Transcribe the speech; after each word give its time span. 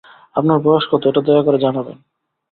আপনার 0.35 0.57
বয়স 0.59 0.85
কত, 0.91 1.03
এটা 1.07 1.21
দয়া 1.21 1.43
করে 1.43 1.57
জানাবেন। 1.57 1.97